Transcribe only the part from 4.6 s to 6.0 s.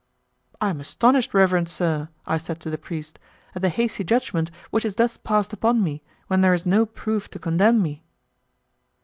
which is thus passed upon